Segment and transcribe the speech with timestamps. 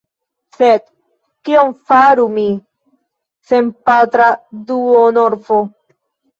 [0.55, 0.87] Sed
[1.49, 2.47] kion faru mi,
[3.53, 4.33] senpatra
[4.73, 5.65] duonorfo?